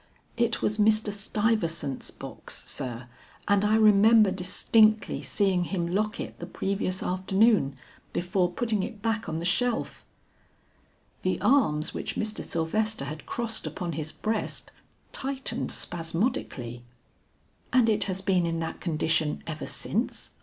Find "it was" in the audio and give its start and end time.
0.35-0.79